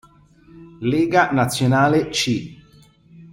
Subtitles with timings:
[0.81, 2.57] Lega Nazionale C